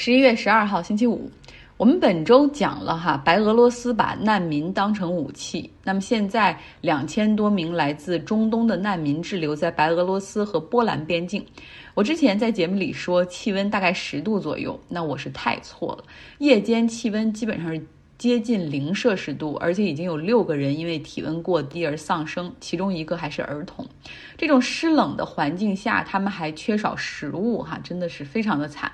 [0.00, 1.28] 十一月十二号星期五，
[1.76, 5.68] 我们本周讲了哈，白俄罗斯把难民当成武器。
[5.82, 11.44] 那么现在两千多名来自中东的难民滞留在白俄罗斯和波兰边境。
[11.94, 16.04] 我之前在节目里说气温大概十度左右，那我是太错了，
[16.38, 17.84] 夜间气温基本上是。
[18.18, 23.86] 接近零摄氏度，而且已经有六个人因为体温过低而丧生，其中一个还是儿童。
[24.36, 28.90] 这种湿冷的环境下，他们还缺少食物，哈，真的是非常的惨。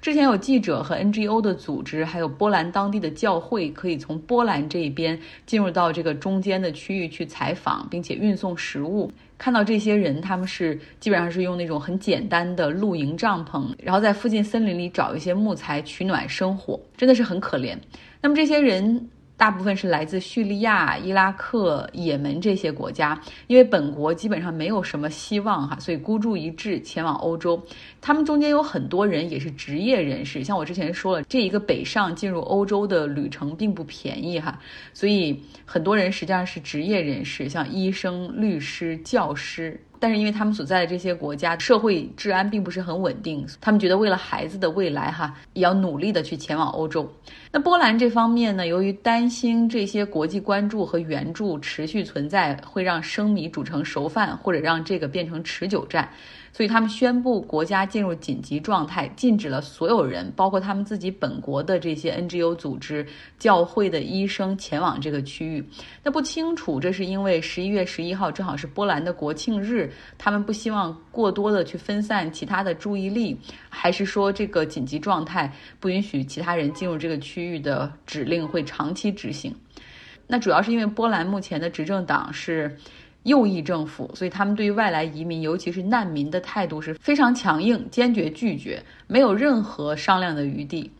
[0.00, 9.10] 之前有记者和 NGO 的组织，还有波兰当地的教会，可以从波兰这一边进入到这个中间的区域去采访，并且运送食物。
[9.38, 17.78] 看到这些人，他们是基本上是用那种很简单的露营帐篷，然后在附近森林里找一些木材取暖生火，真的是很可怜。
[18.20, 27.62] 那么这些人大部分是来自叙利亚、伊拉克、也门这些国家，因为本国基本上没有什么希望哈，所以孤注一掷前往欧洲。
[28.00, 34.58] 他们中间有很多人也是职业人士，像我之前说了，这一个北上进入欧洲的旅程并不便宜哈，
[34.92, 39.80] 所以很多人实际上是职业人士，像医生、律师、教师。
[40.00, 47.10] 但是因为他们所在的这些国家社会治安并不是很稳定，他们觉得为了孩子的未来哈，也要努力的去前往欧洲。
[47.50, 56.08] 那波兰这方面呢，由于担心这些国际关注和援助持续存在，会让生米煮成熟饭，或者让这个变成持久战。
[56.50, 63.06] 所以他们宣布国家进入紧急状态，禁止了所有人，包括他们自己本国的这些 NGO 组织、
[63.38, 65.64] 教会的医生前往这个区域。
[66.02, 79.54] 那不清楚，这是因为十一月十一号正好是波兰的国庆日，他们不希望过多的去分散其他的注意力，还是说这个紧急状态不允许其他人进入这个区域的指令会长期执行？
[80.26, 82.76] 那主要是因为波兰目前的执政党是。
[83.24, 90.90] 右翼政府，所以他们对于外来移民，尤其是难民的态度是非常强硬，坚决拒绝，没有任何商量的余地。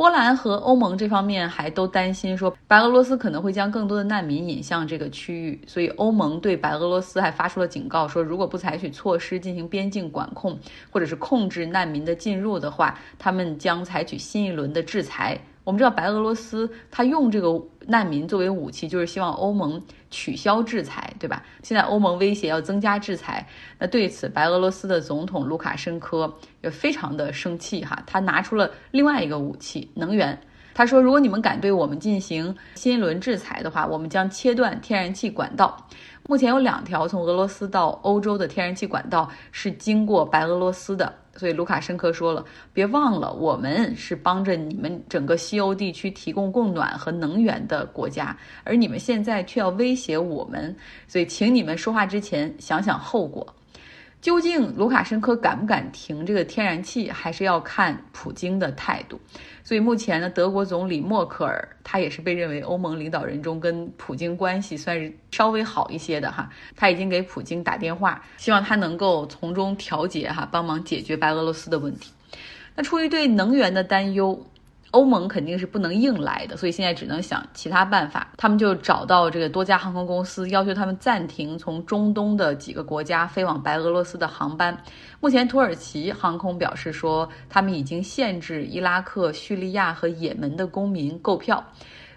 [0.00, 10.58] 波兰和欧盟这方面还都担心说，白俄罗斯可能会将更多的难民引向这个区域，所以欧盟对白俄罗斯还发出了警告，说如果不采取措施进行边境管控，
[10.90, 15.38] 或者是控制难民的进入的话，他们将采取新一轮的制裁。
[15.62, 21.42] 我们知道白俄罗斯他用这个难民作为武器，就是希望欧盟取消制裁，对吧？
[21.62, 23.46] 现在欧盟威胁要增加制裁，
[23.78, 26.32] 那对此白俄罗斯的总统卢卡申科
[26.62, 30.38] 也非常的生气哈，他拿出了另外一个武器——能源。
[30.72, 35.76] 他说，如果你们敢对我们进行新一轮制裁的话，我们将切断天然气管道。
[36.26, 41.12] 目前有两条从俄罗斯到欧洲的天然气管道是经过白俄罗斯的。
[41.36, 50.74] 所以卢卡申科说了，别忘了，我们是帮着你们整个西欧地区提供供暖和能源的国家，而你们现在却要威胁我们，
[51.06, 53.46] 所以请你们说话之前想想后果。
[54.20, 59.18] 究竟卢卡申科敢不敢停这个天然气，还是要看普京的态度。
[59.64, 66.50] 所以目前呢，德国总理默克尔他也是被认为欧盟领导人中跟普京关系算是稍微好一些的哈。
[66.76, 72.12] 他已经给普京打电话，希望他能够从中调节哈，帮忙解决白俄罗斯的问题。
[72.76, 74.46] 那出于对能源的担忧。
[74.92, 78.28] 欧盟肯定是不能硬来的，所以现在只能想其他办法。
[78.36, 84.76] 他们就找到这个多家航空公司，要求他们暂停从中东的几个国家飞往白俄罗斯的航班。
[85.20, 91.64] 目前，土耳其航空表示说，他们已经限制伊拉克、叙利亚和也门的公民购票。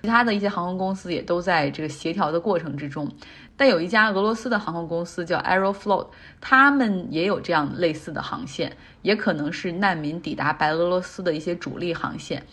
[0.01, 3.09] 其他的一些航空公司也都在这个协调的过程之中。
[3.55, 6.07] 但有一家俄罗斯的航空公司叫 Aeroflot，
[6.41, 12.43] 他们也有这样类似的航线，也可能是难民抵达白俄罗斯的一些主力航线。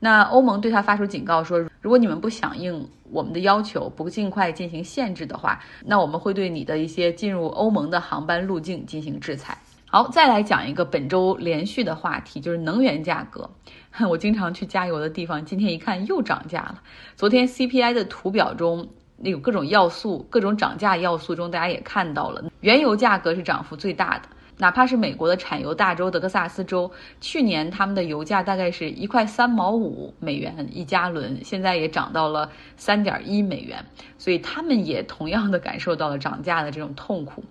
[0.00, 9.56] 那欧盟对他发出警告说，如果你们不响应我们的要求，不尽快进行限制的话，那我们会对你的一些进入欧盟的航班路径进行制裁。
[9.86, 13.48] 好，再来讲一个本周连续的话题，就是能源价格。
[14.08, 16.82] 我经常去加油的地方，今天一看又涨价了。
[17.16, 18.88] 昨天 CPI 的图表中。
[19.20, 24.28] 那有各种要素，各种涨价要素中，大家也看到了，原油价格是涨幅最大的。
[24.60, 26.90] 哪怕是美国的产油大州德克萨斯州，
[27.20, 33.84] 去年他们的油价大概是一块三毛五美元一加仑，现在也涨到了三点一美元，
[34.18, 37.44] 所以他们也同样的感受到了涨价的这种痛苦。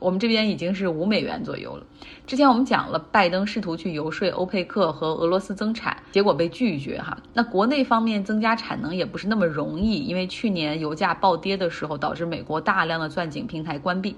[0.00, 1.86] 我们这边已经是五美元左右了。
[2.26, 7.16] 之前我们讲了，拜登试图去游说欧佩克和俄罗斯增产，结果被拒绝哈。
[7.32, 14.16] 那国内方面增加产能也不是那么容易，因为去年油价暴跌的时候，导致美国大量的钻井平台关闭。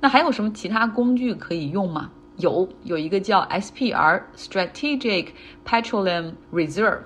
[0.00, 2.10] 那还有什么其他工具可以用吗？
[2.38, 5.28] 有，有一个叫 SPR（Strategic
[5.64, 7.04] Petroleum Reserve），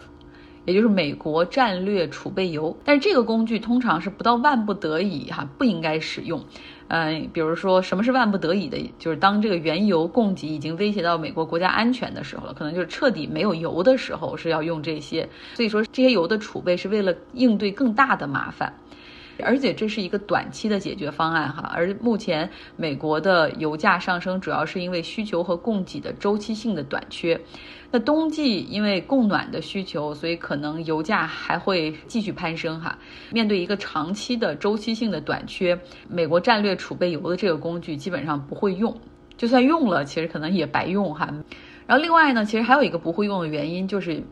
[0.64, 2.76] 也就是美国战略储备油。
[2.84, 6.42] 但是这个工具通常是不到万不得已哈，不应该使用。
[6.88, 15.28] 嗯，比如说什么是万不得已的，就是当这个原油供给已经威胁到美国国家安全的时候了，可能就是彻底没有油的时候是要用这些。
[15.54, 18.74] 所以说这些油的储备是为了应对更大的麻烦。
[19.40, 27.40] 而且这是一个短期的解决方案哈，而目前美国的油价上升主要是因为需求和供给的周期性的短缺。
[27.90, 32.96] 那冬季因为供暖的需求，所以可能油价还会继续攀升哈。
[33.32, 35.76] 面对一个长期的周期性的短缺，
[36.08, 38.96] 美国战略储备油的这个工具基本上不会用，
[39.36, 41.28] 就算用了，其实可能也白用哈。
[41.86, 44.22] 然后另外呢，其实还有一个不会用的原因就是。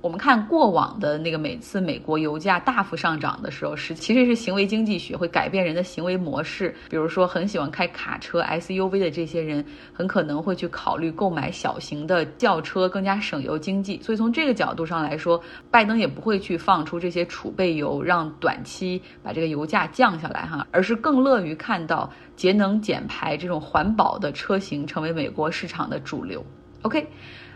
[0.00, 6.72] 我们看过往的那个每次美国油价大幅上涨的时候，是其实是行为经济学会改变人的行为模式。
[6.88, 14.00] 比如说，很喜欢开卡车 SUV 的这些人，很可能会去考虑购买小型的轿车，更加省油经济。
[14.00, 26.44] 所以从这个角度上来说，拜登也不会去放出这些储备油，让短期把这个油价降下来哈，而是更乐于看到节能减排这种环保的车型成为美国市场的主流。
[26.82, 27.04] OK，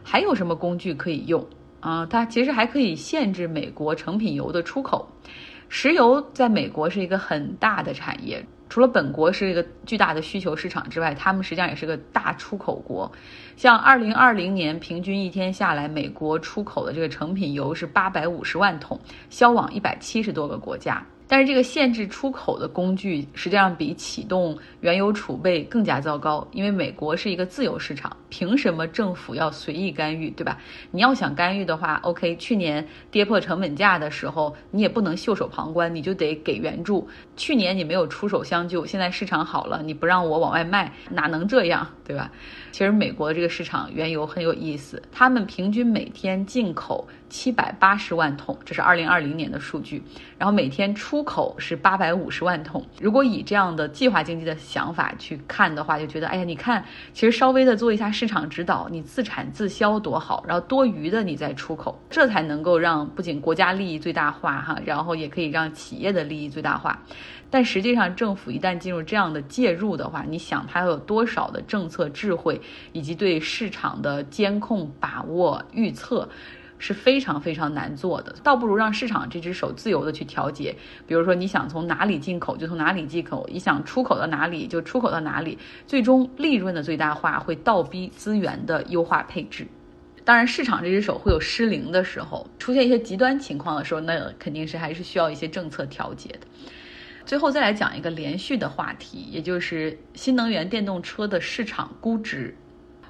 [0.02, 1.46] 还有什么工具可以用？
[1.82, 5.06] 啊，它其实还可以限制美国成品油的出口。
[5.68, 13.10] 石油在美国是一个很大的产业，除了本国是一个巨大的需求市场之外，他们实际上也是个大出口国。
[13.56, 21.04] 像二零二零年平均一天下来，美国出口的这个成品油是八百五十万桶，销往一百七十多个国家。
[21.32, 30.58] 但是这个限制出口的工具实际上比启动原油储备更加糟糕，因为美国是一个自由市场，凭什么政府要随意干预，对吧？
[30.90, 37.08] 你要想干预的话，OK，去年跌破成本价的时候，你也不能袖手旁观，你就得给援助。
[37.34, 42.30] 去年你没有出手相救，现在市场好了，你不让我往外卖，哪能这样，对吧？
[42.72, 50.02] 其实美国这个市场原油很有意思，他们平均每天进口七百八十万桶，这是二零二零年的数据，
[50.36, 51.21] 然后每天出。
[51.22, 52.84] 出口是八百五十万桶。
[53.00, 67.00] 如果以这样的计划经济的想法去看的话，就觉得，哎呀，你看，其实稍微的做一下市场指导，你自产自销多好，然后多余的你再出口，这才能够让不仅国家利益最大化哈，然后也可以让企业的利益最大化。
[67.48, 72.60] 但实际上，政府一旦进入这样的介入的话，你想它有多少的政策智慧，
[72.92, 76.28] 以及对市场的监控、把握、预测？
[76.82, 80.74] 是非常非常难做的，倒不如让市场这只手自由的去调节。
[81.06, 85.56] 比如说，你想从哪里进口就从哪里进口，你想出口到哪里就出口到哪里，
[85.86, 89.64] 最终利润的最大化会倒逼资源的优化配置。
[90.24, 96.40] 当然，市场这只手会有失灵的时候，出现一些极端情况的时候，那肯定是还是需要一些政策调节的。
[97.24, 102.56] 最后再来讲一个连续的话题，也就是新能源电动车的市场估值。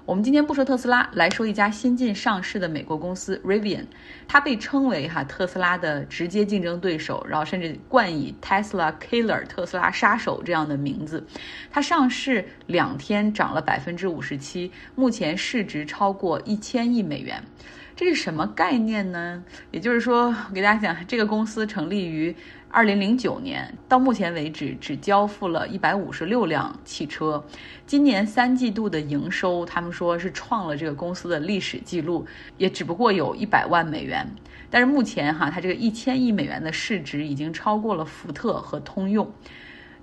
[0.05, 3.85] 我们今天不说特斯拉，来说一家新晋上市的美国公司 Rivian，
[4.27, 11.25] 它被称为哈特斯拉的直接竞争对手，然后甚至冠以 Tesla Killer 特斯拉杀手这样的名字。
[11.71, 17.41] 它上市两天涨了百分之五十七，目前市值超过一千亿美元。
[17.95, 19.45] 这是什么概念呢？
[19.71, 22.35] 也就是说，我给大家讲，这个公司成立于。
[22.75, 27.45] 二零零九年到目前为止，只交付了一百五十六辆汽车。
[27.87, 32.27] 今年三季度的营收，他们说是创了这个公司的历史记录，
[32.57, 34.27] 也只不过有一百万美元。
[34.71, 39.31] 但是目前哈，它这个一千亿美元的市值已经超过了福特和通用。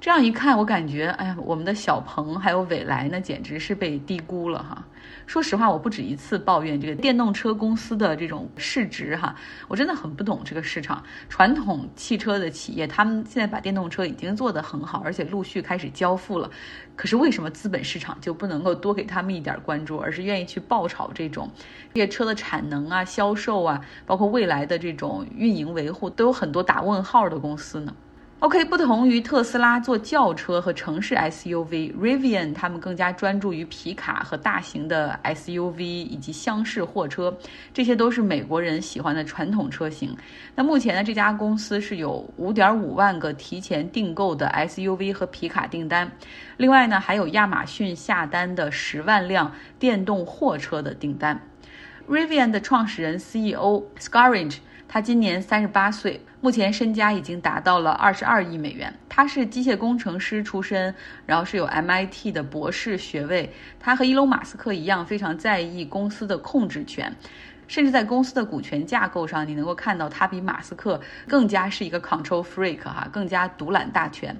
[0.02, 4.82] 这样一看，我感觉，哎呀，我们的小鹏还有蔚来，那简直是被低估了哈。
[5.28, 9.36] 说实话，我不止一次抱怨这个电动车公司的这种市值哈，
[9.68, 11.04] 我真的很不懂这个市场。
[11.28, 16.50] 传统汽车的企业，他们现在把电动车已经做得很好，而且陆续开始交付了。
[16.96, 21.52] 可是为什么资本市场就不能够多给他们一点关注，而是愿意去爆炒这种
[21.94, 27.94] 这些车的产能啊、销售啊，包括未来的这种运营维护，都有很多打问号的公司呢
[28.40, 37.38] ？OK，不同于特斯拉做轿车和城市 SUV，Rivian 他们更加专注于皮卡和大型的 SUV 以及厢式货车，
[37.74, 40.16] 这些都是美国人喜欢的传统车型。
[40.56, 46.10] 那目前呢，这家公司是有5.5万个提前订购的 SUV 和皮卡订单，
[46.56, 51.42] 另外呢，还有亚马逊下单的十万辆电动货车的订单。
[52.10, 54.60] Rivian 的创始人 CEO Scaringe。
[54.92, 58.92] 他今年三十八岁，目前身家已经达到了二十二亿美元。
[59.08, 60.94] 他是机械工程师出身，
[61.28, 63.54] 然后是有 MIT 的博士学位。
[63.80, 67.16] 他和伊隆马斯克一样，非常在意公司的控制权。
[67.70, 74.36] 甚至在公司的股权架构上，你能够看到他比马斯克更加是一个 control freak 哈，更加独揽大权。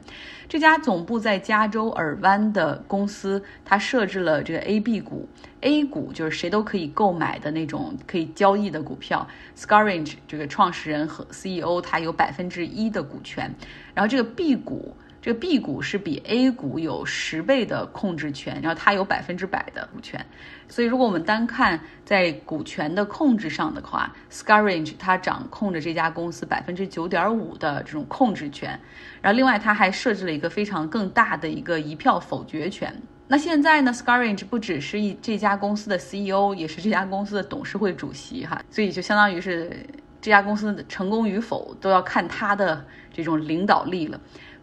[0.50, 5.30] 这家总部在加州尔湾的公司，它设置了这个 A、B 股
[5.62, 9.28] ，A 股就是谁都可以购买的那种可以交易的股票。
[9.56, 13.54] Scaringe 这个创始人和 CEO 他有百分之一的股权，
[13.94, 14.98] 然后这个 B 股。
[15.22, 20.26] 这个 B 股是比 A 股有十倍的控制权，然后它有百分之百的股权，
[20.70, 28.80] 所以如果我们单看在股权的控制上的话，Scarange 它掌控着这家公司百分之九点五的这种控制权，
[29.22, 32.94] 然后另外它还设置了一个非常更大的一个一票否决权。
[33.28, 39.86] 那现在呢，Scarange 不只是一这家公司的 CEO，也是这家公司的董事会主席哈，所以就相当于是
[40.22, 42.84] 这家公司的成功与否都要看他的
[43.14, 44.20] 这种领导力了。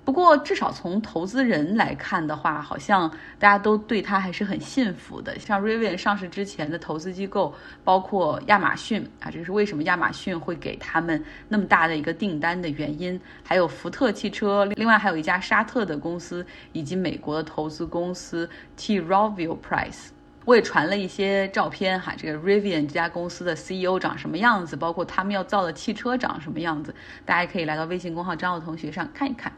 [0.06, 3.10] 不过，至少从投资人来看的话，好像
[3.40, 5.36] 大家都对他还是很信服的。
[5.36, 13.20] 像 Rivian 上市之前的投资机构，包括亚马逊啊，这是为什么亚马逊会给他们那么大的一个订单的原因。
[13.42, 19.00] 还有福特汽车，另外还有一家沙特的公司，以及美国的投资公司 T.
[19.00, 20.15] Rovio Price。
[20.46, 29.52] 我也传了一些照片哈，这个 Rivian 这家公司的 CEO 长什么样子，包括他们要造的汽车长什么样子，大家可以来到微信公号张奥同学上看一看。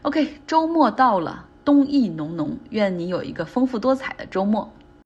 [0.00, 4.72] OK，周末到了，冬意浓浓，愿你有一个丰富多彩的周末。